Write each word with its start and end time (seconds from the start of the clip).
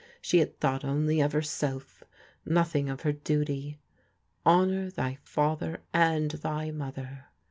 She 0.19 0.39
had 0.39 0.59
thought 0.59 0.83
only 0.83 1.21
of 1.21 1.31
herself, 1.33 2.03
no^Jiing 2.47 2.91
of 2.91 3.01
her 3.01 3.11
duty." 3.13 3.79
Honour 4.47 4.89
thy 4.89 5.19
father 5.21 5.83
and 5.93 6.31
thy 6.31 6.71
mother." 6.71 7.25